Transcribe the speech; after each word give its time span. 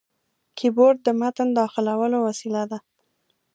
کیبورډ 0.57 0.97
د 1.03 1.07
متن 1.19 1.49
داخلولو 1.59 2.17
وسیله 2.27 2.63
ده. 2.71 2.79